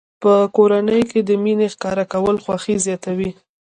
[0.21, 3.29] په کورنۍ کې د مینې ښکاره کول خوښي زیاتوي.